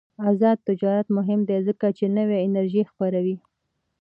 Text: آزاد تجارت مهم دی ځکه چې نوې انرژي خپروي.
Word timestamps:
آزاد 0.29 0.57
تجارت 0.69 1.07
مهم 1.17 1.39
دی 1.49 1.57
ځکه 1.67 1.87
چې 1.97 2.05
نوې 2.17 2.37
انرژي 2.45 2.83
خپروي. 2.89 3.35